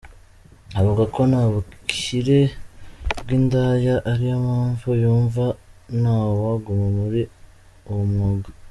[0.79, 2.39] Avuga ko nta bukire
[3.21, 5.45] bw’indaya, ariyo mpamvu yumva
[6.01, 7.21] nta waguma muri
[7.89, 8.49] uwo mwuga.